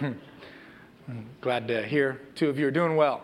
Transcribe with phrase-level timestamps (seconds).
[0.00, 0.18] I'm
[1.42, 3.22] glad to hear two of you are doing well.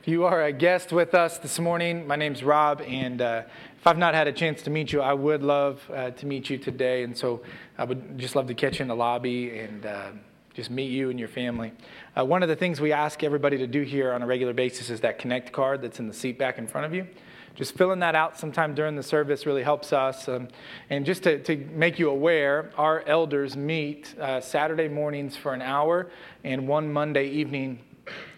[0.00, 3.42] if you are a guest with us this morning, my name's Rob, and uh,
[3.76, 6.48] if I've not had a chance to meet you, I would love uh, to meet
[6.48, 7.02] you today.
[7.02, 7.42] And so
[7.76, 10.10] I would just love to catch you in the lobby and uh,
[10.54, 11.72] just meet you and your family.
[12.16, 14.90] Uh, one of the things we ask everybody to do here on a regular basis
[14.90, 17.04] is that Connect card that's in the seat back in front of you
[17.54, 20.28] just filling that out sometime during the service really helps us.
[20.28, 20.48] Um,
[20.90, 25.62] and just to, to, make you aware, our elders meet uh, Saturday mornings for an
[25.62, 26.10] hour
[26.44, 27.80] and one Monday evening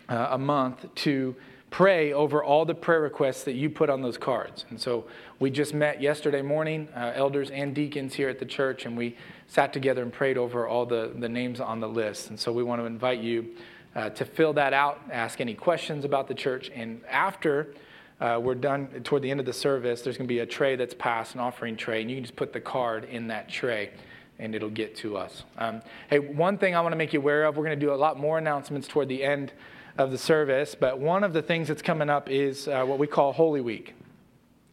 [0.08, 1.34] uh, a month to
[1.70, 4.64] pray over all the prayer requests that you put on those cards.
[4.70, 5.06] And so
[5.40, 9.16] we just met yesterday morning, uh, elders and deacons here at the church, and we
[9.48, 12.30] sat together and prayed over all the, the names on the list.
[12.30, 13.56] And so we want to invite you
[13.96, 17.74] uh, to fill that out, ask any questions about the church, and after
[18.20, 20.76] uh, we're done toward the end of the service, there's going to be a tray
[20.76, 23.90] that's passed, an offering tray, and you can just put the card in that tray
[24.38, 25.44] and it'll get to us.
[25.58, 27.92] Um, hey, one thing I want to make you aware of we're going to do
[27.92, 29.52] a lot more announcements toward the end
[29.96, 33.06] of the service, but one of the things that's coming up is uh, what we
[33.06, 33.94] call Holy Week.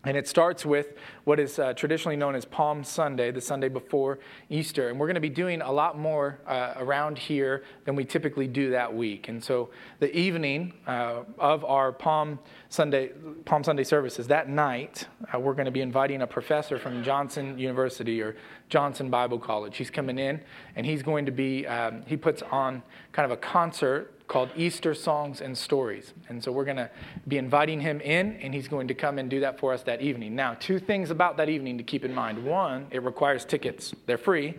[0.03, 4.17] And it starts with what is uh, traditionally known as Palm Sunday, the Sunday before
[4.49, 4.89] Easter.
[4.89, 8.47] And we're going to be doing a lot more uh, around here than we typically
[8.47, 9.27] do that week.
[9.29, 13.11] And so the evening uh, of our Palm Sunday,
[13.45, 17.59] Palm Sunday services, that night, uh, we're going to be inviting a professor from Johnson
[17.59, 18.35] University or
[18.69, 19.77] Johnson Bible College.
[19.77, 20.41] He's coming in
[20.75, 24.93] and he's going to be, um, he puts on kind of a concert called Easter
[24.93, 26.13] Songs and Stories.
[26.29, 26.89] And so we're going to
[27.27, 29.99] be inviting him in, and he's going to come and do that for us that
[30.01, 30.37] evening.
[30.37, 32.45] Now, two things about that evening to keep in mind.
[32.45, 34.57] One, it requires tickets, they're free,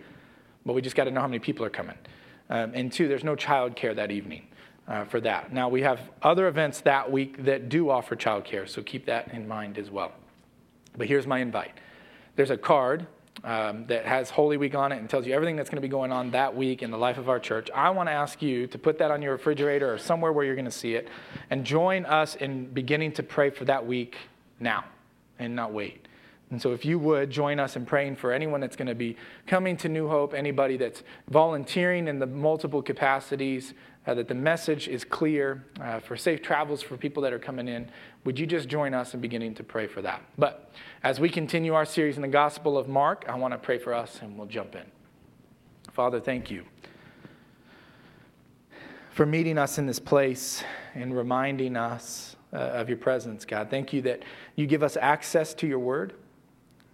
[0.63, 1.97] but we just got to know how many people are coming.
[2.51, 4.47] Um, and two, there's no childcare that evening.
[4.85, 5.53] Uh, for that.
[5.53, 9.47] Now, we have other events that week that do offer childcare, so keep that in
[9.47, 10.11] mind as well.
[10.97, 11.71] But here's my invite
[12.35, 13.07] there's a card
[13.43, 15.91] um, that has Holy Week on it and tells you everything that's going to be
[15.91, 17.69] going on that week in the life of our church.
[17.75, 20.55] I want to ask you to put that on your refrigerator or somewhere where you're
[20.55, 21.09] going to see it
[21.49, 24.17] and join us in beginning to pray for that week
[24.59, 24.85] now
[25.39, 26.07] and not wait.
[26.51, 29.17] And so, if you would join us in praying for anyone that's going to be
[29.47, 33.73] coming to New Hope, anybody that's volunteering in the multiple capacities,
[34.05, 37.67] uh, that the message is clear uh, for safe travels for people that are coming
[37.67, 37.89] in.
[38.25, 40.21] Would you just join us in beginning to pray for that?
[40.37, 40.71] But
[41.03, 43.93] as we continue our series in the Gospel of Mark, I want to pray for
[43.93, 44.85] us and we'll jump in.
[45.91, 46.65] Father, thank you
[49.11, 50.63] for meeting us in this place
[50.95, 53.69] and reminding us uh, of your presence, God.
[53.69, 54.23] Thank you that
[54.55, 56.13] you give us access to your word,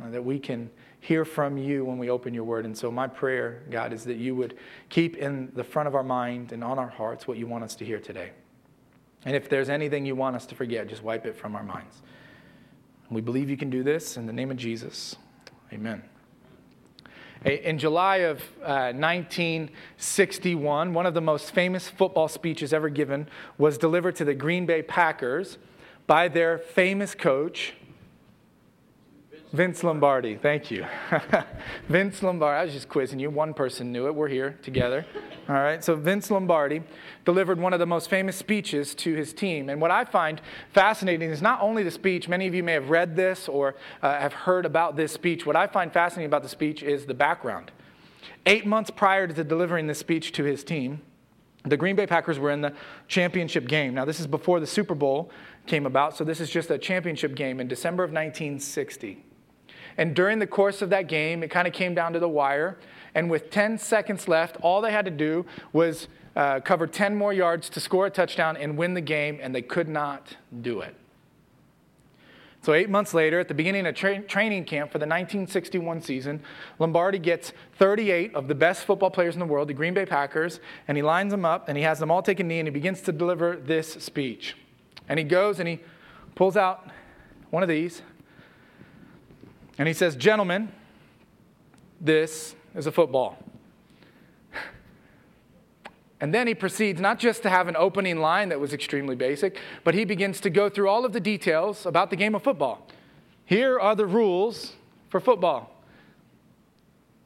[0.04, 0.70] uh, that we can
[1.00, 2.66] hear from you when we open your word.
[2.66, 4.58] And so, my prayer, God, is that you would
[4.90, 7.76] keep in the front of our mind and on our hearts what you want us
[7.76, 8.32] to hear today.
[9.26, 12.02] And if there's anything you want us to forget, just wipe it from our minds.
[13.10, 15.16] We believe you can do this in the name of Jesus.
[15.74, 16.04] Amen.
[17.46, 23.28] In July of uh, 1961, one of the most famous football speeches ever given
[23.58, 25.58] was delivered to the Green Bay Packers
[26.06, 27.74] by their famous coach,
[29.52, 30.86] Vince Lombardi, thank you.
[31.90, 33.32] Vince Lombardi, I was just quizzing you.
[33.32, 34.14] One person knew it.
[34.14, 35.08] We're here together.
[35.48, 36.84] All right, so Vince Lombardi
[37.26, 39.70] delivered one of the most famous speeches to his team.
[39.70, 40.40] And what I find
[40.72, 43.74] fascinating is not only the speech, many of you may have read this or
[44.04, 45.48] uh, have heard about this speech.
[45.48, 47.72] What I find fascinating about the speech is the background.
[48.46, 51.02] Eight months prior to delivering this speech to his team,
[51.66, 52.74] the Green Bay Packers were in the
[53.08, 53.96] championship game.
[53.96, 55.32] Now, this is before the Super Bowl
[55.66, 59.26] came about, so this is just a championship game in December of 1960.
[60.00, 62.78] And during the course of that game, it kind of came down to the wire.
[63.14, 67.34] And with 10 seconds left, all they had to do was uh, cover 10 more
[67.34, 70.96] yards to score a touchdown and win the game, and they could not do it.
[72.62, 76.44] So, eight months later, at the beginning of tra- training camp for the 1961 season,
[76.78, 80.62] Lombardi gets 38 of the best football players in the world, the Green Bay Packers,
[80.88, 82.72] and he lines them up and he has them all take a knee and he
[82.72, 84.56] begins to deliver this speech.
[85.10, 85.80] And he goes and he
[86.36, 86.90] pulls out
[87.50, 88.02] one of these
[89.80, 90.72] and he says, Gentlemen,
[92.00, 93.38] this is a football.
[96.22, 99.58] And then he proceeds not just to have an opening line that was extremely basic,
[99.86, 102.86] but he begins to go through all of the details about the game of football.
[103.46, 104.74] Here are the rules
[105.08, 105.72] for football.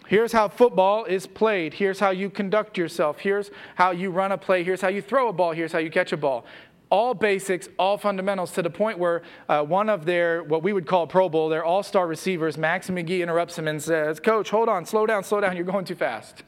[0.05, 1.73] Here's how football is played.
[1.73, 3.19] Here's how you conduct yourself.
[3.19, 4.63] Here's how you run a play.
[4.63, 5.53] Here's how you throw a ball.
[5.53, 6.45] Here's how you catch a ball
[6.93, 10.85] all basics, all fundamentals, to the point where uh, one of their, what we would
[10.85, 14.69] call Pro Bowl, their all star receivers, Max McGee, interrupts him and says, Coach, hold
[14.69, 16.43] on, slow down, slow down, you're going too fast.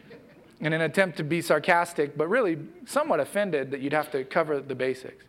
[0.60, 4.60] In an attempt to be sarcastic, but really somewhat offended that you'd have to cover
[4.60, 5.24] the basics.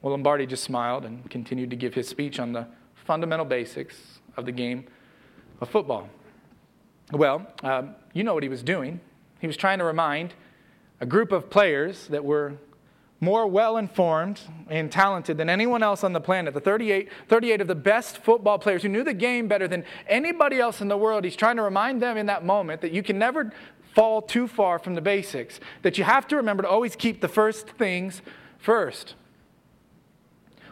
[0.00, 4.46] Well, Lombardi just smiled and continued to give his speech on the fundamental basics of
[4.46, 4.86] the game
[5.60, 6.08] of football.
[7.12, 8.98] Well, um, you know what he was doing.
[9.40, 10.32] he was trying to remind
[11.00, 12.54] a group of players that were
[13.22, 16.52] more well informed and talented than anyone else on the planet.
[16.54, 20.58] The 38, 38 of the best football players who knew the game better than anybody
[20.58, 21.22] else in the world.
[21.22, 23.52] He's trying to remind them in that moment that you can never
[23.94, 27.28] fall too far from the basics, that you have to remember to always keep the
[27.28, 28.22] first things
[28.58, 29.14] first.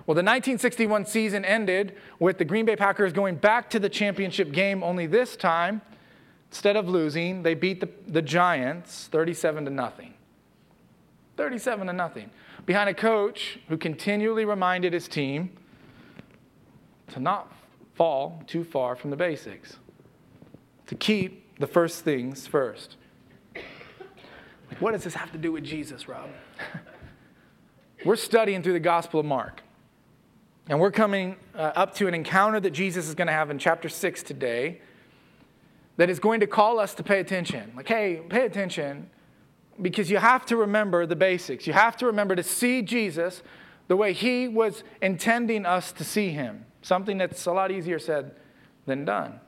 [0.04, 4.50] Well, the 1961 season ended with the Green Bay Packers going back to the championship
[4.50, 5.82] game, only this time,
[6.50, 10.14] instead of losing, they beat the, the Giants 37 to nothing.
[11.36, 12.30] 37 to nothing.
[12.66, 15.50] Behind a coach who continually reminded his team
[17.08, 17.52] to not
[17.94, 19.76] fall too far from the basics,
[20.86, 22.96] to keep the first things first.
[24.78, 26.30] What does this have to do with Jesus, Rob?
[28.04, 29.62] we're studying through the Gospel of Mark.
[30.68, 33.58] And we're coming uh, up to an encounter that Jesus is going to have in
[33.58, 34.80] chapter 6 today
[35.96, 37.72] that is going to call us to pay attention.
[37.76, 39.10] Like, hey, pay attention
[39.80, 41.66] because you have to remember the basics.
[41.66, 43.42] You have to remember to see Jesus
[43.88, 48.32] the way he was intending us to see him, something that's a lot easier said
[48.86, 49.40] than done.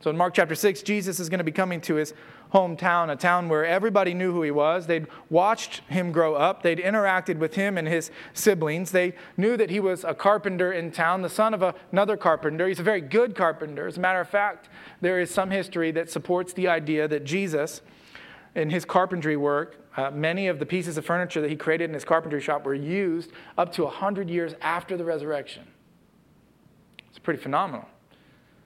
[0.00, 2.14] So in Mark chapter 6, Jesus is going to be coming to his
[2.52, 4.86] hometown, a town where everybody knew who he was.
[4.86, 8.92] They'd watched him grow up, they'd interacted with him and his siblings.
[8.92, 12.68] They knew that he was a carpenter in town, the son of another carpenter.
[12.68, 13.86] He's a very good carpenter.
[13.86, 14.68] As a matter of fact,
[15.00, 17.80] there is some history that supports the idea that Jesus,
[18.56, 21.94] in his carpentry work, uh, many of the pieces of furniture that he created in
[21.94, 25.64] his carpentry shop were used up to 100 years after the resurrection.
[27.08, 27.86] It's pretty phenomenal.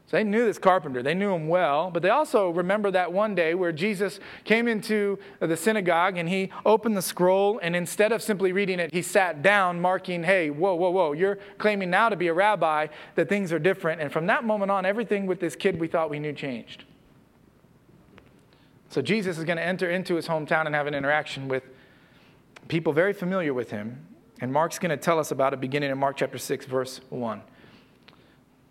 [0.07, 3.37] So they knew this carpenter, they knew him well, but they also remember that one
[3.37, 8.21] day where Jesus came into the synagogue and he opened the scroll, and instead of
[8.21, 12.17] simply reading it, he sat down, marking, hey, whoa, whoa, whoa, you're claiming now to
[12.17, 14.01] be a rabbi that things are different.
[14.01, 16.85] And from that moment on, everything with this kid we thought we knew changed.
[18.91, 21.63] So Jesus is going to enter into his hometown and have an interaction with
[22.69, 24.07] people very familiar with him.
[24.41, 27.41] And Mark's going to tell us about it beginning in Mark chapter 6, verse 1.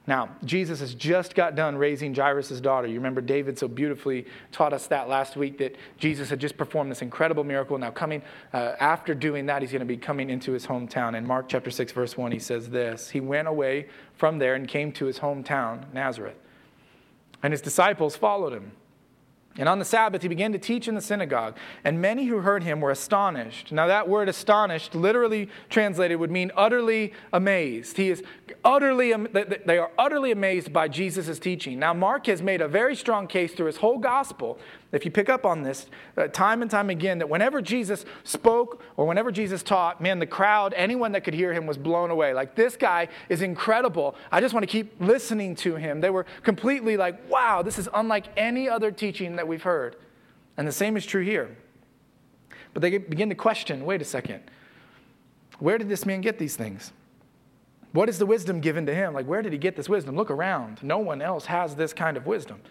[0.07, 2.88] Now, Jesus has just got done raising Jairus' daughter.
[2.88, 6.89] You remember David so beautifully taught us that last week that Jesus had just performed
[6.89, 7.77] this incredible miracle.
[7.77, 11.16] Now, coming uh, after doing that, he's going to be coming into his hometown.
[11.16, 14.68] In Mark chapter 6, verse 1, he says this He went away from there and
[14.68, 16.38] came to his hometown, Nazareth.
[17.44, 18.71] And his disciples followed him.
[19.57, 22.63] And on the Sabbath, he began to teach in the synagogue, and many who heard
[22.63, 23.72] him were astonished.
[23.72, 27.98] Now, that word astonished, literally translated, would mean utterly amazed.
[27.98, 28.24] He is
[28.63, 29.13] utterly,
[29.66, 31.78] they are utterly amazed by Jesus' teaching.
[31.78, 34.60] Now, Mark has made a very strong case through his whole gospel
[34.92, 35.86] if you pick up on this
[36.18, 40.26] uh, time and time again, that whenever Jesus spoke or whenever Jesus taught, man, the
[40.26, 42.34] crowd, anyone that could hear him was blown away.
[42.34, 44.16] Like, this guy is incredible.
[44.32, 46.02] I just want to keep listening to him.
[46.02, 49.96] They were completely like, wow, this is unlike any other teaching that we've heard.
[50.58, 51.56] And the same is true here.
[52.74, 54.42] But they begin to question wait a second,
[55.60, 56.94] where did this man get these things?
[57.92, 59.14] What is the wisdom given to him?
[59.14, 60.16] Like, where did he get this wisdom?
[60.16, 60.84] Look around.
[60.84, 62.62] No one else has this kind of wisdom.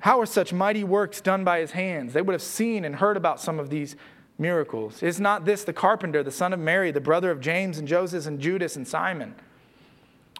[0.00, 2.12] How are such mighty works done by his hands?
[2.12, 3.96] They would have seen and heard about some of these
[4.38, 5.02] miracles.
[5.02, 8.26] Is not this the carpenter, the son of Mary, the brother of James and Joseph
[8.26, 9.34] and Judas and Simon?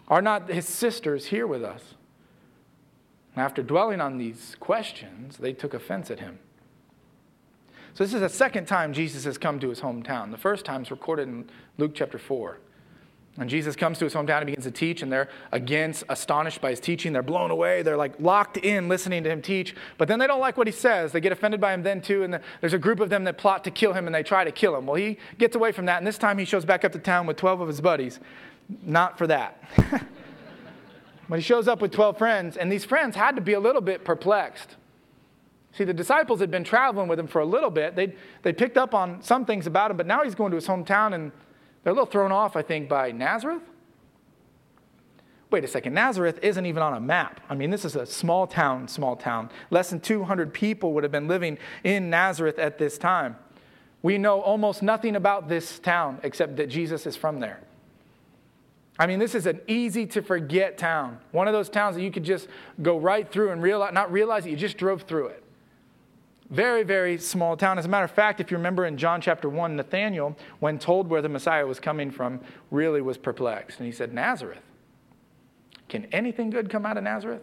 [0.07, 1.95] Are not his sisters here with us?
[3.37, 6.37] after dwelling on these questions, they took offense at him.
[7.93, 10.31] So, this is the second time Jesus has come to his hometown.
[10.31, 12.59] The first time is recorded in Luke chapter 4.
[13.37, 16.71] And Jesus comes to his hometown and begins to teach, and they're again astonished by
[16.71, 17.13] his teaching.
[17.13, 17.81] They're blown away.
[17.81, 19.73] They're like locked in listening to him teach.
[19.97, 21.13] But then they don't like what he says.
[21.13, 22.23] They get offended by him then too.
[22.23, 24.51] And there's a group of them that plot to kill him and they try to
[24.51, 24.85] kill him.
[24.85, 25.97] Well, he gets away from that.
[25.97, 28.19] And this time he shows back up to town with 12 of his buddies.
[28.83, 29.63] Not for that.
[31.29, 33.81] but he shows up with 12 friends, and these friends had to be a little
[33.81, 34.75] bit perplexed.
[35.73, 37.95] See, the disciples had been traveling with him for a little bit.
[37.95, 40.67] They they picked up on some things about him, but now he's going to his
[40.67, 41.31] hometown and
[41.83, 43.63] they're a little thrown off, I think, by Nazareth.
[45.49, 47.41] Wait a second, Nazareth isn't even on a map.
[47.49, 49.49] I mean, this is a small town, small town.
[49.69, 53.35] Less than 200 people would have been living in Nazareth at this time.
[54.01, 57.59] We know almost nothing about this town except that Jesus is from there.
[58.97, 61.19] I mean, this is an easy to forget town.
[61.31, 62.47] One of those towns that you could just
[62.81, 65.43] go right through and realize, not realize that you just drove through it.
[66.51, 67.79] Very, very small town.
[67.79, 71.07] As a matter of fact, if you remember in John chapter 1, Nathanael, when told
[71.07, 73.79] where the Messiah was coming from, really was perplexed.
[73.79, 74.61] And he said, Nazareth.
[75.87, 77.41] Can anything good come out of Nazareth?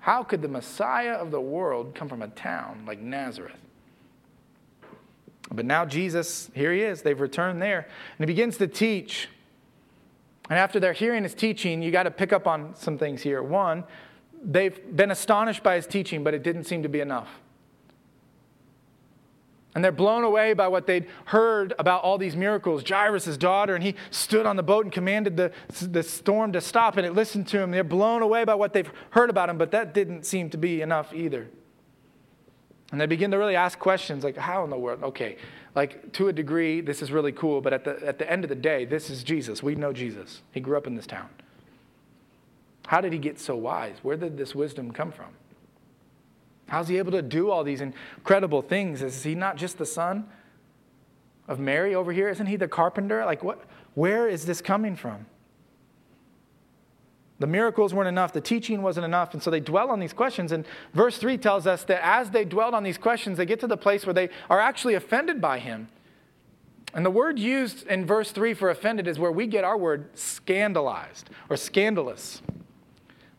[0.00, 3.56] How could the Messiah of the world come from a town like Nazareth?
[5.50, 7.88] But now Jesus, here he is, they've returned there.
[8.18, 9.28] And he begins to teach.
[10.50, 13.42] And after they're hearing his teaching, you got to pick up on some things here.
[13.42, 13.84] One,
[14.42, 17.28] they've been astonished by his teaching, but it didn't seem to be enough.
[19.78, 22.82] And they're blown away by what they'd heard about all these miracles.
[22.82, 26.96] Jairus' daughter, and he stood on the boat and commanded the, the storm to stop,
[26.96, 27.70] and it listened to him.
[27.70, 30.82] They're blown away by what they've heard about him, but that didn't seem to be
[30.82, 31.46] enough either.
[32.90, 35.04] And they begin to really ask questions like, how in the world?
[35.04, 35.36] Okay,
[35.76, 38.48] like to a degree, this is really cool, but at the, at the end of
[38.48, 39.62] the day, this is Jesus.
[39.62, 40.42] We know Jesus.
[40.50, 41.28] He grew up in this town.
[42.88, 43.94] How did he get so wise?
[44.02, 45.28] Where did this wisdom come from?
[46.68, 49.02] How's he able to do all these incredible things?
[49.02, 50.28] Is he not just the son
[51.48, 52.28] of Mary over here?
[52.28, 53.24] Isn't he the carpenter?
[53.24, 55.26] Like, what, where is this coming from?
[57.40, 60.50] The miracles weren't enough, the teaching wasn't enough, and so they dwell on these questions.
[60.50, 63.68] And verse 3 tells us that as they dwelled on these questions, they get to
[63.68, 65.88] the place where they are actually offended by him.
[66.94, 70.18] And the word used in verse 3 for offended is where we get our word
[70.18, 72.42] scandalized or scandalous.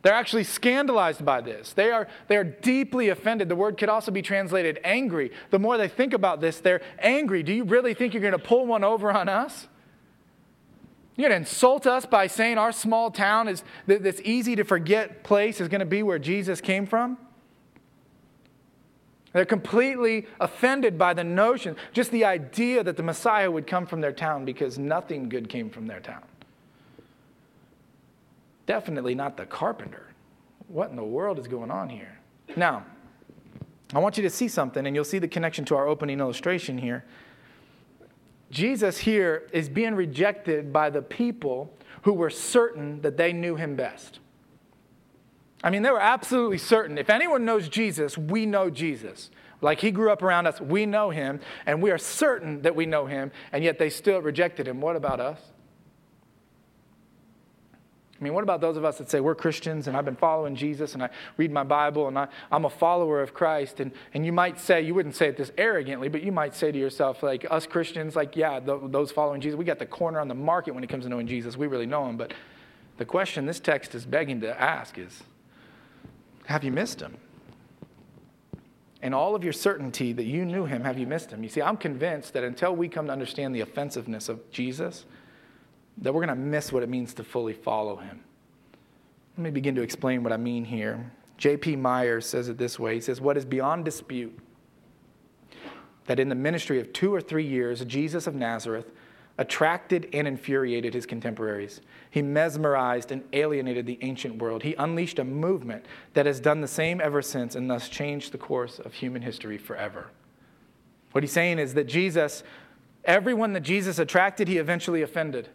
[0.02, 1.74] They're actually scandalized by this.
[1.74, 3.50] They are, they are deeply offended.
[3.50, 5.32] The word could also be translated angry.
[5.50, 7.44] The more they think about this, they're angry.
[7.44, 9.68] Do you really think you're going to pull one over on us?
[11.18, 15.22] You're going to insult us by saying our small town is this easy to forget
[15.22, 17.18] place is going to be where Jesus came from?
[19.34, 24.00] They're completely offended by the notion, just the idea that the Messiah would come from
[24.00, 26.24] their town because nothing good came from their town.
[28.70, 30.06] Definitely not the carpenter.
[30.68, 32.20] What in the world is going on here?
[32.56, 32.86] Now,
[33.96, 36.78] I want you to see something, and you'll see the connection to our opening illustration
[36.78, 37.04] here.
[38.52, 41.74] Jesus here is being rejected by the people
[42.04, 44.20] who were certain that they knew him best.
[45.64, 47.00] I mean, they were absolutely certain.
[47.00, 49.32] If anyone knows Jesus, we know Jesus.
[49.62, 52.86] Like he grew up around us, we know him, and we are certain that we
[52.86, 54.80] know him, and yet they still rejected him.
[54.80, 55.40] What about us?
[58.20, 60.56] I mean, what about those of us that say we're Christians and I've been following
[60.56, 63.80] Jesus and I read my Bible and I, am a follower of Christ?
[63.80, 66.72] And, and you might say, you wouldn't say it this arrogantly, but you might say
[66.72, 70.28] to yourself, like, us Christians, like, yeah, those following Jesus, we got the corner on
[70.28, 71.56] the market when it comes to knowing Jesus.
[71.56, 72.18] We really know him.
[72.18, 72.34] But
[72.98, 75.24] the question this text is begging to ask is
[76.48, 77.16] have you missed him?
[79.02, 81.42] And all of your certainty that you knew him, have you missed him?
[81.42, 85.06] You see, I'm convinced that until we come to understand the offensiveness of Jesus,
[86.02, 88.24] that we're going to miss what it means to fully follow him.
[89.38, 91.12] Let me begin to explain what I mean here.
[91.38, 91.78] J.P.
[91.78, 94.38] Myers says it this way He says, What is beyond dispute
[96.06, 98.92] that in the ministry of two or three years, Jesus of Nazareth
[99.38, 101.82] attracted and infuriated his contemporaries.
[102.10, 104.64] He mesmerized and alienated the ancient world.
[104.64, 108.38] He unleashed a movement that has done the same ever since and thus changed the
[108.38, 110.08] course of human history forever.
[111.12, 112.44] What he's saying is that Jesus,
[113.06, 115.48] everyone that Jesus attracted, he eventually offended.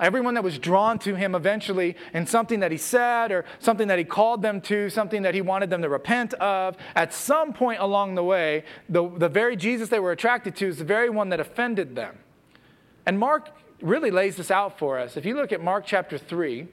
[0.00, 3.98] Everyone that was drawn to him eventually in something that he said or something that
[3.98, 7.80] he called them to, something that he wanted them to repent of, at some point
[7.80, 11.28] along the way, the, the very Jesus they were attracted to is the very one
[11.28, 12.18] that offended them.
[13.06, 15.16] And Mark really lays this out for us.
[15.16, 16.66] If you look at Mark chapter 3,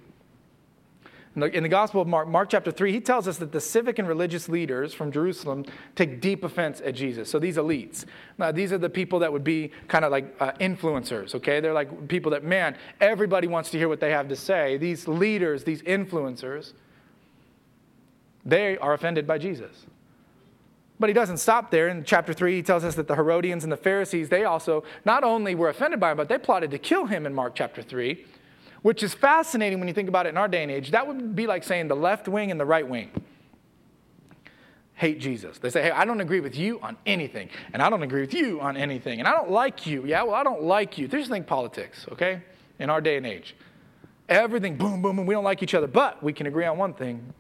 [1.34, 4.08] in the, Gospel of Mark, Mark chapter 3, he tells us that the civic and
[4.08, 5.64] religious leaders from Jerusalem
[5.96, 7.30] take deep offense at Jesus.
[7.30, 8.04] So these elites,
[8.38, 11.62] now, these are the people that would be kind of like uh, influencers, okay?
[11.62, 14.76] They're like people that, man, everybody wants to hear what they have to say.
[14.76, 16.74] These leaders, these influencers,
[18.44, 19.86] they are offended by Jesus.
[21.00, 21.88] But he doesn't stop there.
[21.88, 25.24] In chapter 3, he tells us that the Herodians and the Pharisees, they also not
[25.24, 28.26] only were offended by him, but they plotted to kill him in Mark chapter 3
[28.82, 30.92] which is fascinating when you think about it in our day and age.
[30.92, 33.12] That would be like saying the left wing and the right wing
[35.02, 35.58] hate Jesus.
[35.58, 38.36] They say, hey, I don't agree with you on anything, and I don't agree with
[38.36, 40.06] you on anything, and I don't like you.
[40.06, 41.08] Yeah, well, I don't like you.
[41.08, 42.44] Just think politics, okay,
[42.78, 43.56] in our day and age.
[44.30, 46.94] Everything, boom, boom, boom, we don't like each other, but we can agree on one
[46.94, 47.34] thing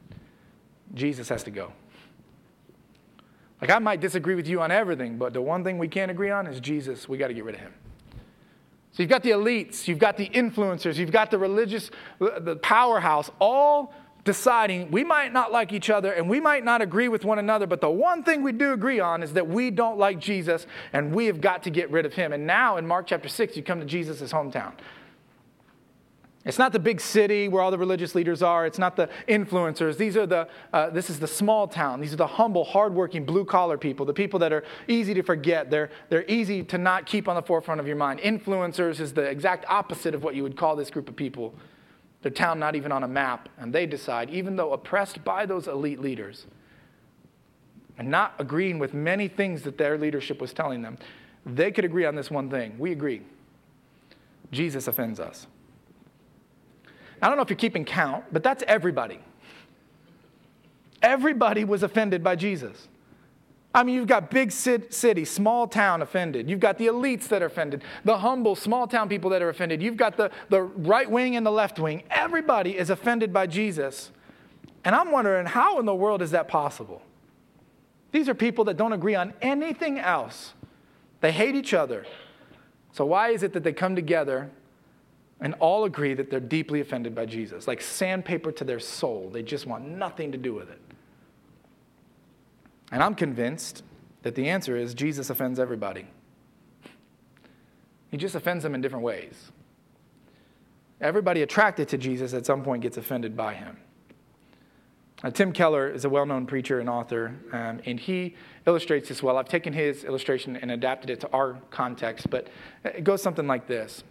[0.96, 1.72] Jesus has to go.
[3.62, 6.32] Like, I might disagree with you on everything, but the one thing we can't agree
[6.32, 7.08] on is Jesus.
[7.08, 7.74] We got to get rid of him.
[8.94, 12.58] So you've got the elites, you've got the influencers, you've got the religious, uh, the
[12.58, 13.94] powerhouse, all
[14.24, 17.66] deciding we might not like each other and we might not agree with one another,
[17.66, 21.14] but the one thing we do agree on is that we don't like Jesus and
[21.16, 22.34] we have got to get rid of him.
[22.34, 24.74] And now in Mark chapter 6, you come to Jesus' hometown.
[26.44, 28.66] It's not the big city where all the religious leaders are.
[28.66, 29.98] It's not the influencers.
[29.98, 32.02] These are the, uh, this is the small town.
[32.02, 35.70] These are the humble, hardworking, blue collar people, the people that are easy to forget.
[35.70, 38.22] They're, they're easy to not keep on the forefront of your mind.
[38.22, 41.54] Influencers is the exact opposite of what you would call this group of people.
[42.24, 43.48] Their town not even on a map.
[43.60, 46.48] And they decide, even though oppressed by those elite leaders
[48.00, 50.98] and not agreeing with many things that their leadership was telling them,
[51.46, 52.80] they could agree on this one thing.
[52.80, 53.22] We agree.
[54.52, 55.46] Jesus offends us.
[57.22, 59.20] I don't know if you're keeping count, but that's everybody.
[61.02, 62.88] Everybody was offended by Jesus.
[63.74, 66.50] I mean, you've got big city, small town offended.
[66.50, 69.82] You've got the elites that are offended, the humble, small town people that are offended.
[69.82, 72.04] You've got the, the right wing and the left wing.
[72.12, 74.12] Everybody is offended by Jesus.
[74.84, 77.02] And I'm wondering, how in the world is that possible?
[78.12, 80.54] These are people that don't agree on anything else.
[81.22, 82.06] They hate each other.
[82.92, 84.50] So, why is it that they come together
[85.42, 87.68] and all agree that they're deeply offended by Jesus?
[87.68, 89.30] Like sandpaper to their soul.
[89.34, 90.80] They just want nothing to do with it.
[92.92, 93.84] And I'm convinced
[94.24, 96.08] that the answer is Jesus offends everybody.
[98.12, 99.52] He just offends them in different ways.
[101.00, 103.78] Everybody attracted to Jesus at some point gets offended by him.
[105.24, 109.22] Uh, Tim Keller is a well known preacher and author, um, and he illustrates this
[109.22, 109.38] well.
[109.38, 112.48] I've taken his illustration and adapted it to our context, but
[112.84, 114.04] it goes something like this.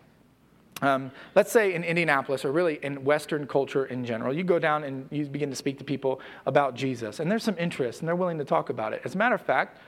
[0.82, 4.84] Um, let's say in Indianapolis, or really in Western culture in general, you go down
[4.84, 8.16] and you begin to speak to people about Jesus, and there's some interest, and they're
[8.16, 9.02] willing to talk about it.
[9.04, 9.78] As a matter of fact,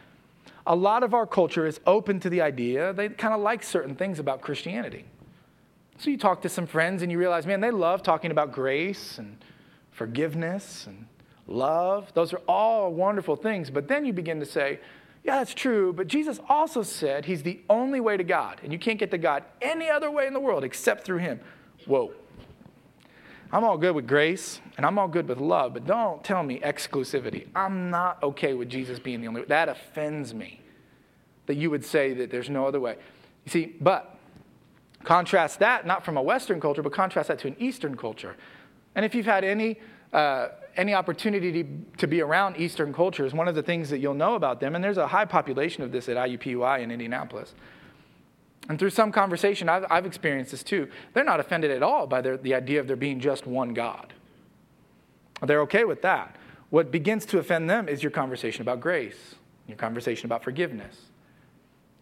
[0.67, 3.95] a lot of our culture is open to the idea, they kind of like certain
[3.95, 5.05] things about Christianity.
[5.99, 9.19] So you talk to some friends, and you realize, man, they love talking about grace
[9.19, 9.43] and
[9.93, 11.07] forgiveness and
[11.47, 12.13] love.
[12.15, 13.71] Those are all wonderful things.
[13.71, 14.81] But then you begin to say,
[15.25, 18.79] yeah, that's true, but Jesus also said he's the only way to God, and you
[18.79, 21.41] can't get to God any other way in the world except through him.
[21.87, 22.13] Whoa.
[23.53, 26.59] I'm all good with grace, and I'm all good with love, but don't tell me
[26.61, 27.47] exclusivity.
[27.55, 29.47] I'm not okay with Jesus being the only way.
[29.47, 30.61] That offends me
[31.47, 32.97] that you would say that there's no other way.
[33.45, 34.17] You see, but
[35.05, 38.37] contrast that, not from a Western culture, but contrast that to an Eastern culture.
[38.95, 39.79] And if you've had any
[40.13, 41.67] uh, any opportunity
[41.99, 44.83] to, be around Eastern cultures, one of the things that you'll know about them, and
[44.83, 47.55] there's a high population of this at IUPUI in Indianapolis.
[48.69, 50.89] And through some conversation, I've, I've experienced this too.
[51.15, 54.13] They're not offended at all by their, the idea of there being just one God.
[55.43, 56.37] They're okay with that.
[56.71, 59.35] What begins to offend them is your conversation about grace,
[59.67, 60.97] your conversation about forgiveness.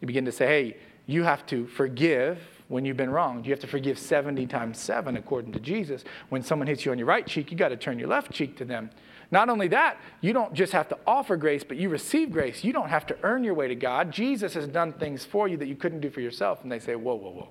[0.00, 2.38] You begin to say, hey, you have to forgive
[2.70, 3.46] when you've been wronged.
[3.46, 6.04] You have to forgive 70 times 7 according to Jesus.
[6.28, 8.56] When someone hits you on your right cheek, you got to turn your left cheek
[8.58, 8.90] to them.
[9.32, 12.62] Not only that, you don't just have to offer grace, but you receive grace.
[12.62, 14.12] You don't have to earn your way to God.
[14.12, 16.60] Jesus has done things for you that you couldn't do for yourself.
[16.62, 17.48] And they say, Whoa, whoa, whoa.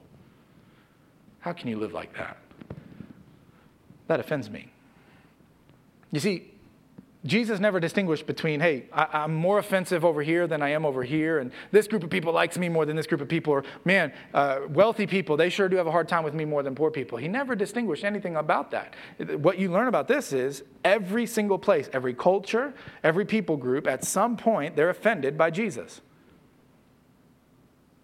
[1.40, 2.38] How can you live like that?
[4.08, 4.72] That offends me.
[6.14, 6.54] You see,
[7.26, 11.04] Jesus never distinguished between, hey, I, am more offensive over here than I am over
[11.04, 13.66] here, and this group of people likes me more than this group of people, or
[13.84, 16.76] man, uh, wealthy people, they sure do have a hard time with me more than
[16.76, 17.18] poor people.
[17.18, 18.96] He never distinguished anything about that.
[19.40, 24.06] What you learn about this is every single place, every culture, every people group, at
[24.06, 26.00] some point, they're offended by Jesus.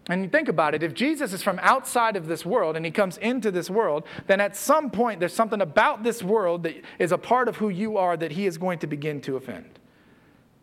[0.08, 2.92] And you think about it, if Jesus is from outside of this world and he
[2.92, 7.10] comes into this world, then at some point there's something about this world that is
[7.10, 9.80] a part of who you are that he is going to begin to offend.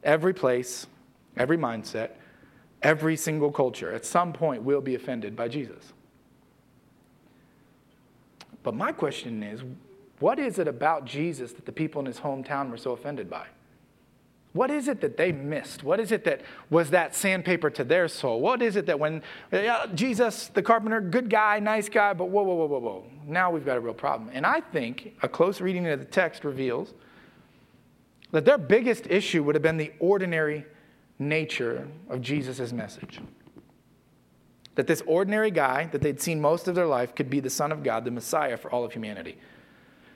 [0.02, 0.88] Every place,
[1.36, 2.12] every mindset,
[2.82, 5.92] every single culture at some point will be offended by Jesus.
[8.62, 9.62] But my question is
[10.20, 13.48] what is it about Jesus that the people in his hometown were so offended by?
[14.54, 15.84] What is it that they missed?
[15.84, 18.40] What is it that was that sandpaper to their soul?
[18.40, 22.44] What is it that when yeah, Jesus, the carpenter, good guy, nice guy, but whoa,
[22.44, 24.30] whoa, whoa, whoa, whoa, now we've got a real problem.
[24.32, 26.94] And I think a close reading of the text reveals
[28.32, 30.66] that their biggest issue would have been the ordinary
[31.18, 33.22] nature of Jesus' message.
[34.76, 37.72] That this ordinary guy that they'd seen most of their life could be the Son
[37.72, 39.38] of God, the Messiah for all of humanity.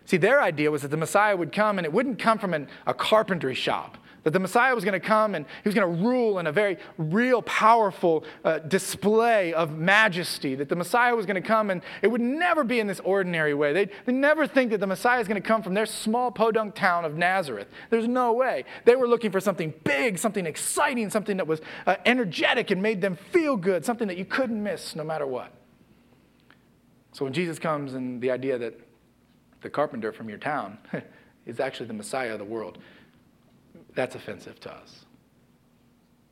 [0.05, 2.67] See, their idea was that the Messiah would come and it wouldn't come from an,
[2.85, 3.97] a carpentry shop.
[4.27, 6.51] That the Messiah was going to come and he was going to rule in a
[6.51, 10.53] very real, powerful uh, display of majesty.
[10.53, 13.53] That the Messiah was going to come and it would never be in this ordinary
[13.53, 13.71] way.
[13.71, 16.75] They they never think that the Messiah is going to come from their small podunk
[16.75, 17.69] town of Nazareth.
[17.89, 18.65] There's no way.
[18.83, 22.99] They were looking for something big, something exciting, something that was uh, energetic and made
[22.99, 25.53] them feel good, something that you couldn't miss no matter what.
[27.13, 28.77] So when Jesus comes and the idea that
[29.61, 30.79] the carpenter from your town
[31.45, 32.77] is actually the Messiah of the world
[33.97, 35.05] that's offensive to us.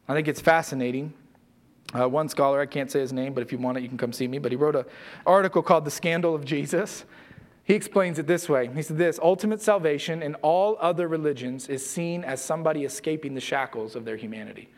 [0.07, 1.13] I think it's fascinating.
[1.99, 3.97] Uh, one scholar, I can't say his name, but if you want it, you can
[3.97, 4.37] come see me.
[4.37, 4.85] But he wrote an
[5.25, 7.05] article called The Scandal of Jesus.
[7.63, 11.83] He explains it this way He said, This ultimate salvation in all other religions is
[11.83, 14.69] seen as somebody escaping the shackles of their humanity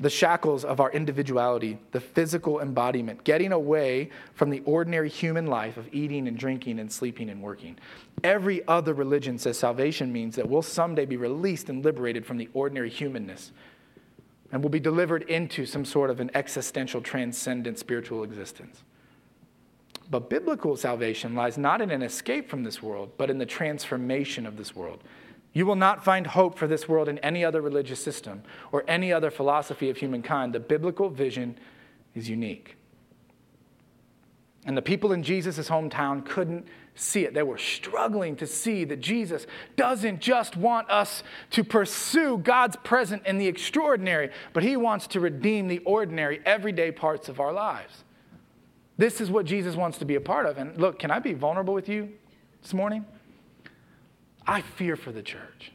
[0.00, 5.76] the shackles of our individuality, the physical embodiment, getting away from the ordinary human life
[5.76, 7.78] of eating and drinking and sleeping and working.
[8.24, 12.48] Every other religion says salvation means that we'll someday be released and liberated from the
[12.54, 13.52] ordinary humanness
[14.50, 18.82] and will be delivered into some sort of an existential, transcendent spiritual existence.
[20.10, 24.44] But biblical salvation lies not in an escape from this world, but in the transformation
[24.46, 25.02] of this world.
[25.52, 29.12] You will not find hope for this world in any other religious system or any
[29.12, 30.54] other philosophy of humankind.
[30.54, 31.58] The biblical vision
[32.14, 32.76] is unique.
[34.64, 37.34] And the people in Jesus' hometown couldn't see it.
[37.34, 43.26] They were struggling to see that Jesus doesn't just want us to pursue God's present
[43.26, 48.04] in the extraordinary, but He wants to redeem the ordinary, everyday parts of our lives.
[48.98, 50.58] This is what Jesus wants to be a part of.
[50.58, 52.10] And look, can I be vulnerable with you
[52.62, 53.04] this morning?
[54.46, 55.72] I fear for the church.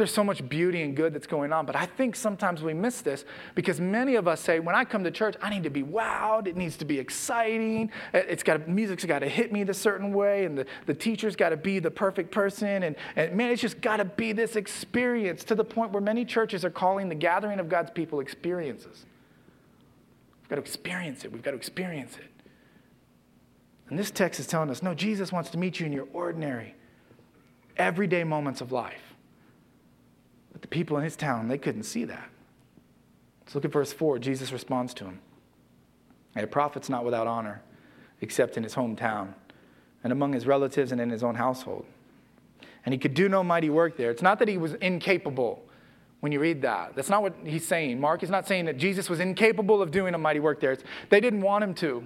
[0.00, 3.02] There's so much beauty and good that's going on, but I think sometimes we miss
[3.02, 5.82] this because many of us say, when I come to church, I need to be
[5.82, 6.46] wowed.
[6.46, 7.90] It needs to be exciting.
[8.14, 11.50] It's got music's got to hit me the certain way, and the, the teacher's got
[11.50, 12.82] to be the perfect person.
[12.82, 16.24] And, and man, it's just got to be this experience to the point where many
[16.24, 19.04] churches are calling the gathering of God's people experiences.
[20.40, 21.32] We've got to experience it.
[21.32, 22.30] We've got to experience it.
[23.90, 26.74] And this text is telling us no, Jesus wants to meet you in your ordinary,
[27.80, 29.14] everyday moments of life.
[30.52, 32.28] But the people in his town, they couldn't see that.
[33.40, 34.18] Let's look at verse 4.
[34.18, 35.20] Jesus responds to him
[36.36, 37.62] A prophet's not without honor,
[38.20, 39.34] except in his hometown,
[40.04, 41.86] and among his relatives and in his own household.
[42.84, 44.10] And he could do no mighty work there.
[44.10, 45.62] It's not that he was incapable
[46.20, 46.94] when you read that.
[46.94, 48.00] That's not what he's saying.
[48.00, 50.72] Mark is not saying that Jesus was incapable of doing a mighty work there.
[50.72, 52.04] It's, they didn't want him to.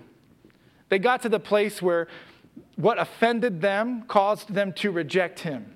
[0.88, 2.08] They got to the place where
[2.76, 5.74] what offended them caused them to reject him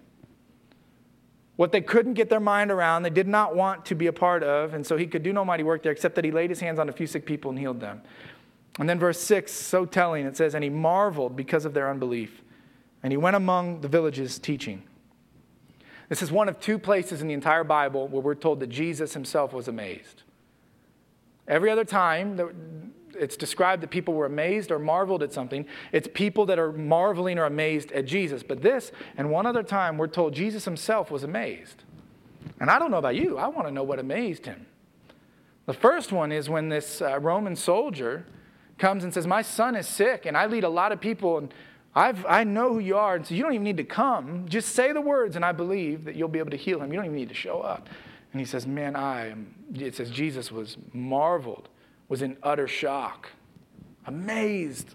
[1.58, 4.44] what they couldn't get their mind around, they did not want to be a part
[4.44, 6.60] of, and so he could do no mighty work there except that he laid his
[6.60, 8.00] hands on a few sick people and healed them.
[8.78, 12.42] And then verse 6, so telling, it says, And he marveled because of their unbelief,
[13.02, 14.84] and he went among the villages teaching.
[16.08, 19.14] This is one of two places in the entire Bible where we're told that Jesus
[19.14, 20.22] himself was amazed.
[21.48, 22.36] Every other time,
[23.18, 25.66] it's described that people were amazed or marveled at something.
[25.92, 28.42] It's people that are marveling or amazed at Jesus.
[28.42, 31.84] But this, and one other time, we're told Jesus himself was amazed.
[32.60, 34.66] And I don't know about you, I want to know what amazed him.
[35.66, 38.24] The first one is when this uh, Roman soldier
[38.78, 41.52] comes and says, My son is sick, and I lead a lot of people, and
[41.94, 44.46] I've, I know who you are, and so you don't even need to come.
[44.48, 46.90] Just say the words, and I believe that you'll be able to heal him.
[46.92, 47.88] You don't even need to show up.
[48.32, 51.68] And he says, Man, I am, it says Jesus was marveled
[52.08, 53.28] was in utter shock,
[54.06, 54.94] amazed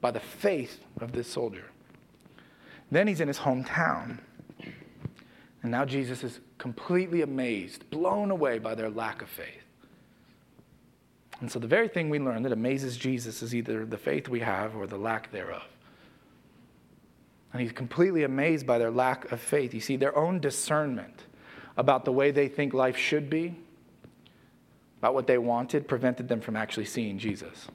[0.00, 1.64] by the faith of this soldier.
[2.90, 4.18] Then he's in his hometown.
[5.62, 9.62] And now Jesus is completely amazed, blown away by their lack of faith.
[11.40, 14.40] And so, the very thing we learn that amazes Jesus is either the faith we
[14.40, 15.62] have or the lack thereof.
[17.52, 19.74] And he's completely amazed by their lack of faith.
[19.74, 21.26] You see, their own discernment
[21.76, 23.56] about the way they think life should be
[25.02, 27.66] about what they wanted prevented them from actually seeing Jesus.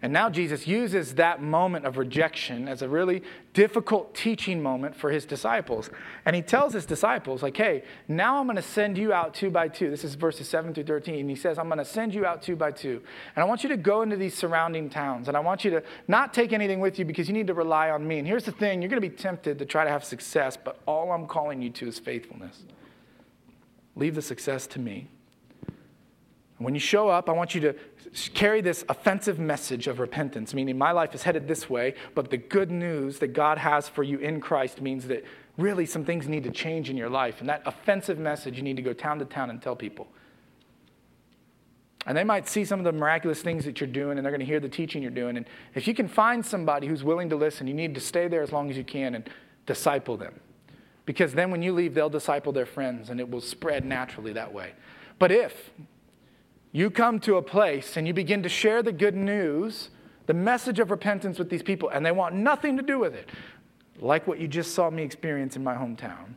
[0.00, 5.10] And now Jesus uses that moment of rejection as a really difficult teaching moment for
[5.10, 5.90] his disciples.
[6.24, 9.50] And he tells his disciples, like, hey, now I'm going to send you out two
[9.50, 9.90] by two.
[9.90, 11.20] This is verses 7 through 13.
[11.20, 13.02] And he says, I'm going to send you out two by two.
[13.34, 15.26] And I want you to go into these surrounding towns.
[15.26, 17.90] And I want you to not take anything with you because you need to rely
[17.90, 18.18] on me.
[18.18, 20.80] And here's the thing you're going to be tempted to try to have success, but
[20.86, 22.62] all I'm calling you to is faithfulness.
[23.94, 25.08] Leave the success to me.
[26.62, 27.74] When you show up, I want you to
[28.34, 32.36] carry this offensive message of repentance, meaning my life is headed this way, but the
[32.36, 35.24] good news that God has for you in Christ means that
[35.58, 37.40] really some things need to change in your life.
[37.40, 40.08] And that offensive message, you need to go town to town and tell people.
[42.06, 44.40] And they might see some of the miraculous things that you're doing, and they're going
[44.40, 45.36] to hear the teaching you're doing.
[45.36, 48.42] And if you can find somebody who's willing to listen, you need to stay there
[48.42, 49.30] as long as you can and
[49.66, 50.40] disciple them.
[51.06, 54.52] Because then when you leave, they'll disciple their friends, and it will spread naturally that
[54.52, 54.72] way.
[55.18, 55.70] But if
[56.72, 59.90] you come to a place and you begin to share the good news,
[60.26, 63.28] the message of repentance with these people, and they want nothing to do with it,
[64.00, 66.34] like what you just saw me experience in my hometown.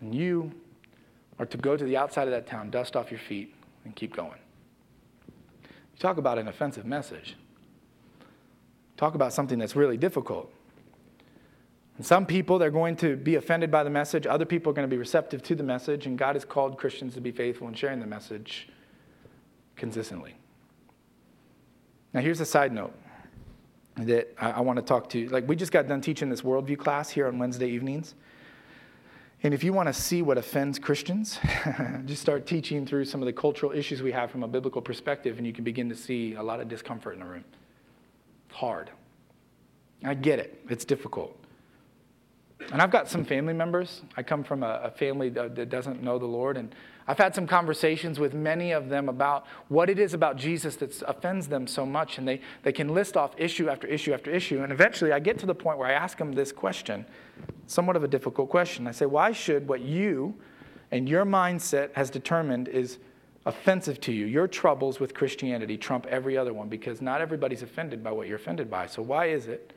[0.00, 0.52] And you
[1.40, 3.52] are to go to the outside of that town, dust off your feet,
[3.84, 4.38] and keep going.
[5.62, 7.36] You talk about an offensive message.
[8.96, 10.52] Talk about something that's really difficult.
[11.96, 14.26] And some people, they're going to be offended by the message.
[14.26, 16.06] Other people are going to be receptive to the message.
[16.06, 18.68] And God has called Christians to be faithful in sharing the message
[19.80, 20.36] consistently.
[22.12, 22.94] Now, here's a side note
[23.96, 25.28] that I, I want to talk to you.
[25.28, 28.14] Like, we just got done teaching this worldview class here on Wednesday evenings.
[29.42, 31.38] And if you want to see what offends Christians,
[32.04, 35.38] just start teaching through some of the cultural issues we have from a biblical perspective,
[35.38, 37.44] and you can begin to see a lot of discomfort in the room.
[38.48, 38.90] It's hard.
[40.04, 41.36] I get it, it's difficult.
[42.72, 44.02] And I've got some family members.
[44.18, 46.74] I come from a, a family that, that doesn't know the Lord, and
[47.10, 51.02] I've had some conversations with many of them about what it is about Jesus that
[51.08, 54.62] offends them so much, and they, they can list off issue after issue after issue.
[54.62, 57.04] And eventually I get to the point where I ask them this question,
[57.66, 58.86] somewhat of a difficult question.
[58.86, 60.36] I say, Why should what you
[60.92, 62.98] and your mindset has determined is
[63.44, 66.68] offensive to you, your troubles with Christianity trump every other one?
[66.68, 68.86] Because not everybody's offended by what you're offended by.
[68.86, 69.72] So why is it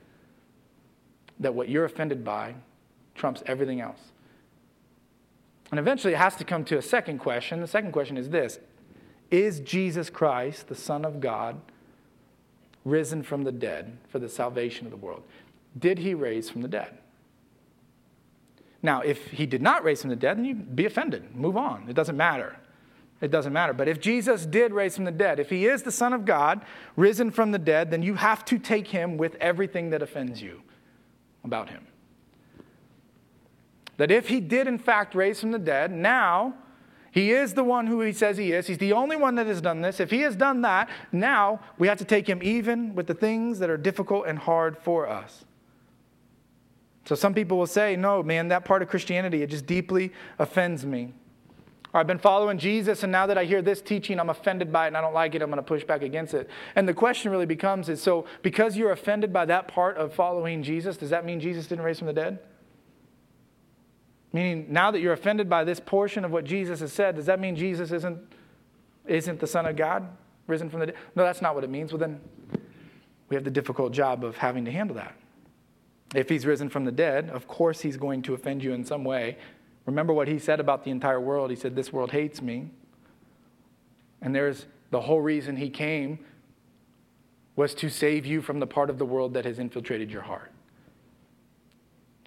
[1.40, 2.54] that what you're offended by
[3.16, 4.13] trumps everything else?
[5.74, 7.60] And eventually it has to come to a second question.
[7.60, 8.60] The second question is this
[9.32, 11.60] Is Jesus Christ, the Son of God,
[12.86, 15.24] risen from the dead for the salvation of the world?
[15.80, 16.96] Did he raise from the dead?
[18.84, 21.36] Now, if he did not raise from the dead, then you'd be offended.
[21.36, 21.90] Move on.
[21.90, 22.56] It doesn't matter.
[23.20, 23.74] It doesn't matter.
[23.74, 26.64] But if Jesus did raise from the dead, if he is the Son of God,
[26.96, 30.62] risen from the dead, then you have to take him with everything that offends you
[31.44, 31.88] about him.
[33.98, 36.56] That if he did, in fact, raise from the dead, now
[37.12, 38.66] he is the one who he says he is.
[38.66, 40.00] He's the only one that has done this.
[40.00, 43.60] If he has done that, now we have to take him even with the things
[43.60, 45.46] that are difficult and hard for us.
[47.06, 50.86] So some people will say, no, man, that part of Christianity, it just deeply offends
[50.86, 51.14] me.
[51.94, 54.86] Or I've been following Jesus, and now that I hear this teaching, I'm offended by
[54.86, 55.44] it and I don't like it.
[55.44, 56.50] I'm going to push back against it.
[56.76, 60.64] And the question really becomes is so because you're offended by that part of following
[60.64, 62.40] Jesus, does that mean Jesus didn't raise from the dead?
[64.34, 67.40] Meaning, now that you're offended by this portion of what Jesus has said, does that
[67.40, 68.18] mean Jesus isn't,
[69.06, 70.08] isn't the Son of God,
[70.48, 70.96] risen from the dead?
[71.16, 71.94] No, that's not what it means.
[71.94, 72.20] Well, then
[73.30, 75.16] we have the difficult job of having to handle that.
[76.16, 79.04] If he's risen from the dead, of course he's going to offend you in some
[79.04, 79.38] way.
[79.86, 81.50] Remember what he said about the entire world.
[81.50, 82.72] He said, This world hates me.
[84.22, 86.20] And there's the whole reason he came
[87.56, 90.53] was to save you from the part of the world that has infiltrated your heart.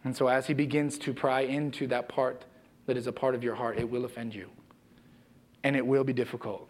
[0.07, 2.45] And so, as he begins to pry into that part
[2.87, 4.49] that is a part of your heart, it will offend you.
[5.65, 6.69] And it will be difficult.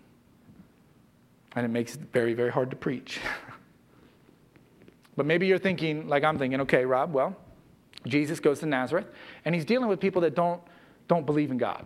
[1.54, 3.20] And it makes it very, very hard to preach.
[5.16, 7.36] but maybe you're thinking, like I'm thinking, okay, Rob, well,
[8.06, 9.04] Jesus goes to Nazareth,
[9.44, 10.62] and he's dealing with people that don't,
[11.06, 11.84] don't believe in God.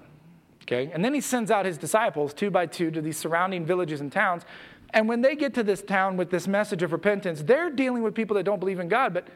[0.62, 0.92] Okay?
[0.94, 4.12] And then he sends out his disciples two by two to these surrounding villages and
[4.12, 4.44] towns.
[4.90, 8.14] And when they get to this town with this message of repentance, they're dealing with
[8.14, 9.26] people that don't believe in God, but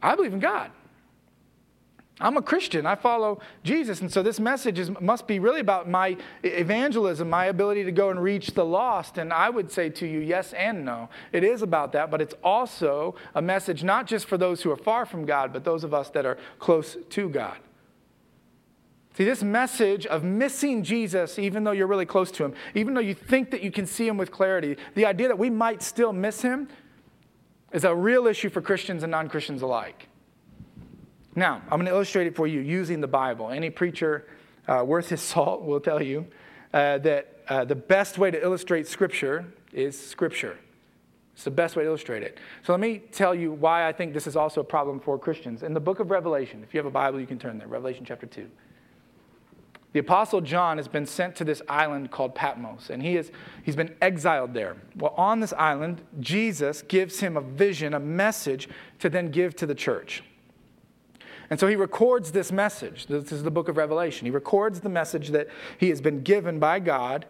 [0.00, 0.70] I believe in God.
[2.20, 2.84] I'm a Christian.
[2.84, 4.02] I follow Jesus.
[4.02, 8.10] And so this message is, must be really about my evangelism, my ability to go
[8.10, 9.16] and reach the lost.
[9.16, 11.08] And I would say to you, yes and no.
[11.32, 14.76] It is about that, but it's also a message not just for those who are
[14.76, 17.56] far from God, but those of us that are close to God.
[19.14, 23.00] See, this message of missing Jesus, even though you're really close to him, even though
[23.00, 26.12] you think that you can see him with clarity, the idea that we might still
[26.12, 26.68] miss him
[27.72, 30.09] is a real issue for Christians and non Christians alike.
[31.40, 33.48] Now, I'm going to illustrate it for you using the Bible.
[33.48, 34.26] Any preacher
[34.68, 36.26] uh, worth his salt will tell you
[36.74, 40.58] uh, that uh, the best way to illustrate Scripture is Scripture.
[41.32, 42.36] It's the best way to illustrate it.
[42.62, 45.62] So let me tell you why I think this is also a problem for Christians.
[45.62, 48.04] In the book of Revelation, if you have a Bible, you can turn there, Revelation
[48.04, 48.46] chapter 2.
[49.94, 53.76] The Apostle John has been sent to this island called Patmos, and he is, he's
[53.76, 54.76] been exiled there.
[54.94, 59.64] Well, on this island, Jesus gives him a vision, a message to then give to
[59.64, 60.22] the church.
[61.50, 63.06] And so he records this message.
[63.06, 64.24] This is the book of Revelation.
[64.24, 67.26] He records the message that he has been given by God,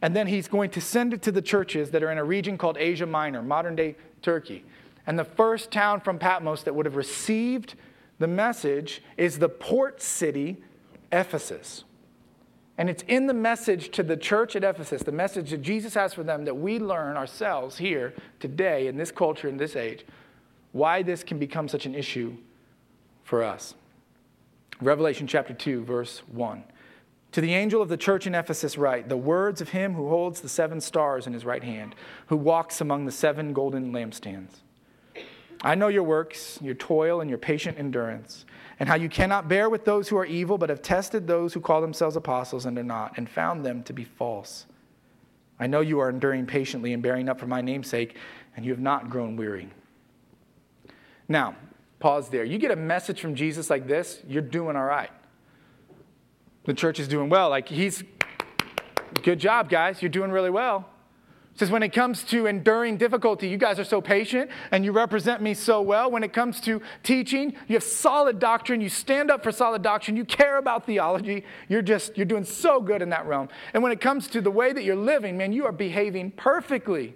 [0.00, 2.56] and then he's going to send it to the churches that are in a region
[2.56, 4.64] called Asia Minor, modern day Turkey.
[5.06, 7.74] And the first town from Patmos that would have received
[8.18, 10.58] the message is the port city,
[11.10, 11.84] Ephesus.
[12.78, 16.14] And it's in the message to the church at Ephesus, the message that Jesus has
[16.14, 20.04] for them, that we learn ourselves here today in this culture, in this age,
[20.72, 22.36] why this can become such an issue
[23.26, 23.74] for us.
[24.80, 26.62] Revelation chapter 2, verse 1.
[27.32, 30.40] To the angel of the church in Ephesus, write the words of him who holds
[30.40, 31.96] the seven stars in his right hand,
[32.28, 34.60] who walks among the seven golden lampstands.
[35.62, 38.44] I know your works, your toil, and your patient endurance,
[38.78, 41.60] and how you cannot bear with those who are evil, but have tested those who
[41.60, 44.66] call themselves apostles and are not, and found them to be false.
[45.58, 48.16] I know you are enduring patiently and bearing up for my name's sake,
[48.54, 49.68] and you have not grown weary.
[51.28, 51.56] Now,
[51.98, 52.44] Pause there.
[52.44, 55.10] You get a message from Jesus like this, you're doing all right.
[56.64, 57.48] The church is doing well.
[57.48, 58.02] Like, he's,
[59.22, 60.02] good job, guys.
[60.02, 60.88] You're doing really well.
[61.54, 65.40] says, when it comes to enduring difficulty, you guys are so patient and you represent
[65.40, 66.10] me so well.
[66.10, 68.80] When it comes to teaching, you have solid doctrine.
[68.80, 70.16] You stand up for solid doctrine.
[70.16, 71.44] You care about theology.
[71.68, 73.48] You're just, you're doing so good in that realm.
[73.72, 77.14] And when it comes to the way that you're living, man, you are behaving perfectly.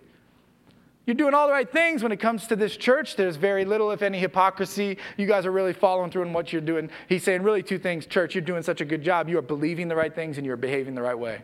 [1.06, 3.16] You're doing all the right things when it comes to this church.
[3.16, 4.98] There's very little, if any, hypocrisy.
[5.16, 6.90] You guys are really following through in what you're doing.
[7.08, 9.28] He's saying really two things Church, you're doing such a good job.
[9.28, 11.42] You are believing the right things and you're behaving the right way.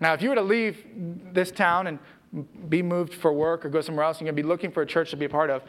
[0.00, 0.84] Now, if you were to leave
[1.32, 1.98] this town and
[2.68, 4.86] be moved for work or go somewhere else, you're going to be looking for a
[4.86, 5.62] church to be a part of,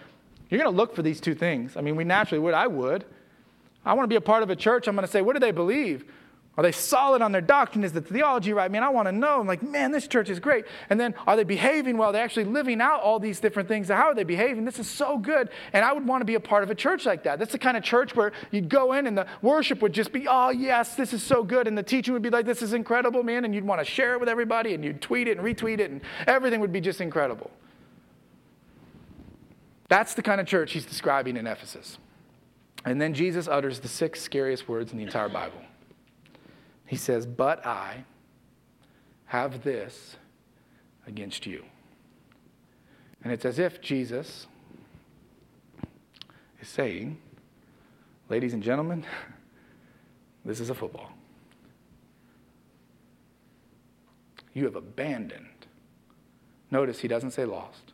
[0.49, 1.77] you're going to look for these two things.
[1.77, 2.53] I mean, we naturally would.
[2.53, 3.05] I would.
[3.85, 4.87] I want to be a part of a church.
[4.87, 6.05] I'm going to say, what do they believe?
[6.57, 7.83] Are they solid on their doctrine?
[7.83, 8.71] Is the theology right?
[8.71, 9.41] Man, I want to know.
[9.41, 10.63] I'm like, man, this church is great.
[10.89, 12.13] And then are they behaving well?
[12.13, 13.89] They're actually living out all these different things.
[13.89, 14.63] How are they behaving?
[14.63, 15.49] This is so good.
[15.73, 17.39] And I would want to be a part of a church like that.
[17.39, 20.27] That's the kind of church where you'd go in and the worship would just be,
[20.29, 21.67] oh, yes, this is so good.
[21.67, 23.43] And the teaching would be like, this is incredible, man.
[23.43, 25.91] And you'd want to share it with everybody and you'd tweet it and retweet it
[25.91, 27.51] and everything would be just incredible.
[29.89, 31.97] That's the kind of church he's describing in Ephesus.
[32.85, 35.59] And then Jesus utters the six scariest words in the entire Bible.
[36.85, 38.05] He says, But I
[39.25, 40.17] have this
[41.07, 41.65] against you.
[43.23, 44.47] And it's as if Jesus
[46.61, 47.17] is saying,
[48.29, 49.05] Ladies and gentlemen,
[50.45, 51.11] this is a football.
[54.53, 55.47] You have abandoned.
[56.71, 57.93] Notice he doesn't say lost.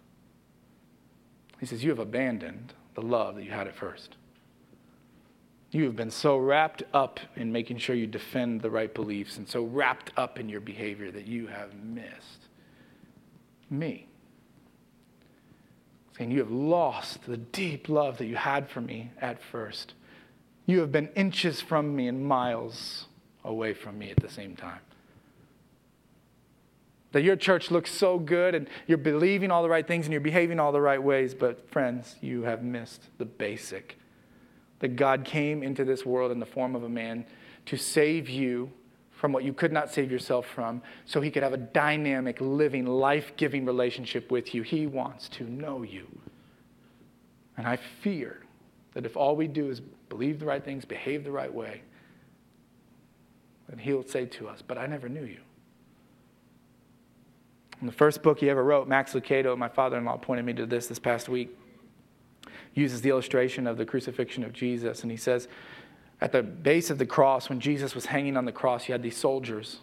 [1.59, 4.15] He says, You have abandoned the love that you had at first.
[5.71, 9.47] You have been so wrapped up in making sure you defend the right beliefs and
[9.47, 12.49] so wrapped up in your behavior that you have missed
[13.69, 14.07] me.
[16.17, 19.93] Saying you have lost the deep love that you had for me at first.
[20.65, 23.05] You have been inches from me and miles
[23.45, 24.81] away from me at the same time.
[27.13, 30.21] That your church looks so good and you're believing all the right things and you're
[30.21, 33.97] behaving all the right ways, but friends, you have missed the basic
[34.81, 37.25] that God came into this world in the form of a man
[37.67, 38.71] to save you
[39.11, 42.87] from what you could not save yourself from, so he could have a dynamic, living,
[42.87, 44.63] life giving relationship with you.
[44.63, 46.07] He wants to know you.
[47.55, 48.41] And I fear
[48.93, 51.83] that if all we do is believe the right things, behave the right way,
[53.69, 55.41] then he'll say to us, But I never knew you.
[57.79, 60.53] In the first book he ever wrote, Max Lucado, my father in law, pointed me
[60.53, 61.55] to this this past week
[62.73, 65.03] uses the illustration of the crucifixion of Jesus.
[65.03, 65.47] And he says,
[66.21, 69.01] at the base of the cross, when Jesus was hanging on the cross, you had
[69.01, 69.79] these soldiers.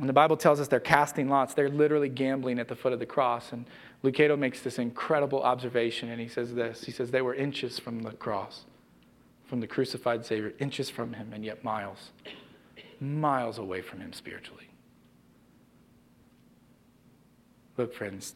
[0.00, 1.54] And the Bible tells us they're casting lots.
[1.54, 3.52] They're literally gambling at the foot of the cross.
[3.52, 3.64] And
[4.02, 8.00] Lucado makes this incredible observation, and he says this He says, They were inches from
[8.00, 8.64] the cross,
[9.46, 12.10] from the crucified Savior, inches from him, and yet miles,
[13.00, 14.68] miles away from him spiritually.
[17.76, 18.34] Look, friends,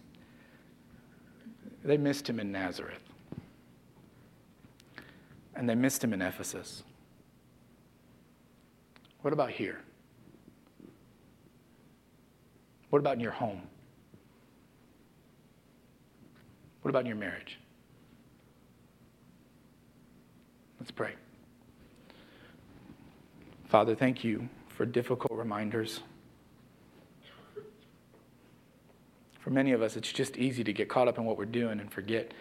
[1.82, 3.07] they missed him in Nazareth
[5.58, 6.84] and they missed him in Ephesus.
[9.22, 9.80] What about here?
[12.90, 13.62] What about in your home?
[16.82, 17.58] What about in your marriage?
[20.78, 21.14] Let's pray.
[23.66, 26.00] Father, thank you for difficult reminders.
[29.40, 31.80] For many of us, it's just easy to get caught up in what we're doing
[31.80, 32.32] and forget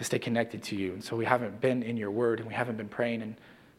[0.00, 0.94] to stay connected to you.
[0.94, 3.36] And so we haven't been in your word and we haven't been praying and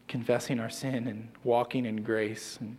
[0.08, 2.78] confessing our sin and walking in grace and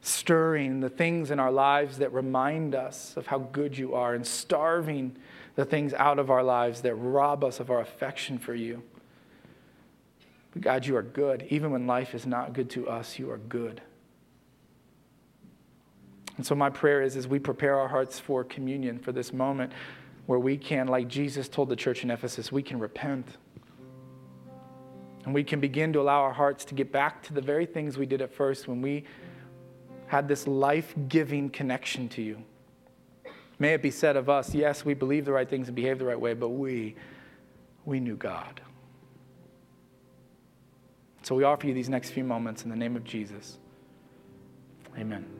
[0.00, 4.24] stirring the things in our lives that remind us of how good you are and
[4.24, 5.16] starving
[5.56, 8.80] the things out of our lives that rob us of our affection for you.
[10.52, 11.48] But God, you are good.
[11.50, 13.82] Even when life is not good to us, you are good.
[16.36, 19.72] And so my prayer is as we prepare our hearts for communion, for this moment,
[20.28, 23.26] where we can, like Jesus told the church in Ephesus, we can repent.
[25.24, 27.96] And we can begin to allow our hearts to get back to the very things
[27.96, 29.04] we did at first when we
[30.06, 32.42] had this life giving connection to you.
[33.58, 36.04] May it be said of us, yes, we believe the right things and behave the
[36.04, 36.94] right way, but we,
[37.86, 38.60] we knew God.
[41.22, 43.56] So we offer you these next few moments in the name of Jesus.
[44.98, 45.37] Amen.